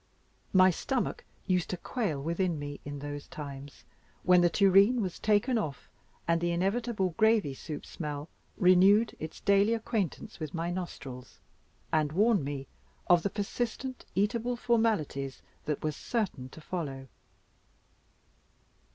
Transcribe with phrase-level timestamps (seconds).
[0.51, 3.83] My stomach used to quail within me, in those times,
[4.23, 5.91] when the tureen was taken off
[6.27, 8.27] and the inevitable gravy soup smell
[8.57, 11.39] renewed its daily acquaintance with my nostrils,
[11.93, 12.65] and warned me
[13.11, 17.07] of the persistent eatable formalities that were certain to follow.